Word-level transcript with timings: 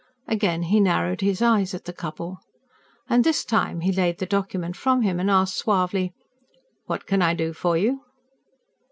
Again 0.27 0.63
he 0.63 0.79
narrowed 0.79 1.21
his 1.21 1.43
eyes 1.43 1.75
at 1.75 1.85
the 1.85 1.93
couple. 1.93 2.39
And 3.07 3.23
this 3.23 3.45
time 3.45 3.81
he 3.81 3.91
laid 3.91 4.17
the 4.17 4.25
document 4.25 4.75
from 4.75 5.03
him 5.03 5.19
and 5.19 5.29
asked 5.29 5.57
suavely: 5.57 6.15
"What 6.87 7.05
can 7.05 7.21
I 7.21 7.35
do 7.35 7.53
for 7.53 7.77
you?" 7.77 8.01